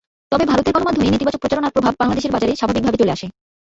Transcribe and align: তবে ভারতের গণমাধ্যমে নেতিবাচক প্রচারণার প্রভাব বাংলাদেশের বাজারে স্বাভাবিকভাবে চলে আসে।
তবে 0.31 0.43
ভারতের 0.45 0.73
গণমাধ্যমে 0.75 1.11
নেতিবাচক 1.13 1.41
প্রচারণার 1.41 1.73
প্রভাব 1.75 1.93
বাংলাদেশের 1.99 2.33
বাজারে 2.35 2.53
স্বাভাবিকভাবে 2.55 2.99
চলে 3.01 3.15
আসে। 3.15 3.27